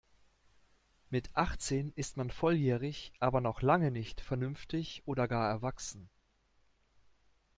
[1.11, 6.09] Mit achtzehn ist man volljährig aber noch lange nicht vernünftig oder gar erwachsen.